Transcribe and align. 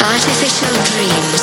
Artificial 0.00 0.74
dreams. 0.84 1.42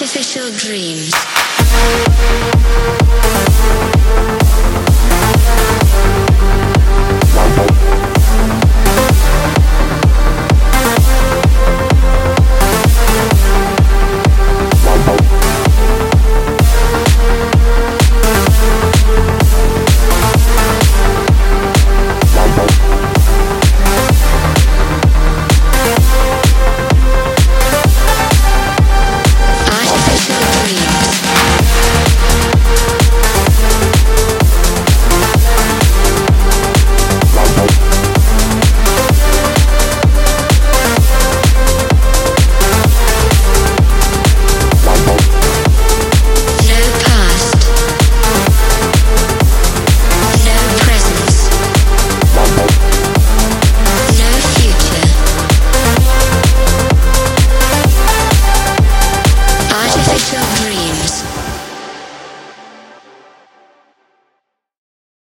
artificial 0.00 0.50
dreams. 0.52 2.59